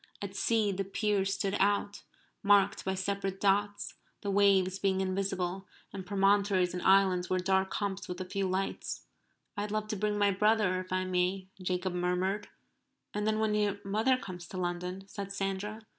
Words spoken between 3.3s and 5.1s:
dots; the waves being